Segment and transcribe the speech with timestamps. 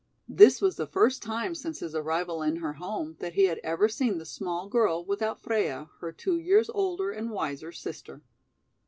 [0.29, 3.87] This was the first time since his arrival in her home that he had ever
[3.87, 8.23] seen the small girl without Freia, her two years older and wiser sister.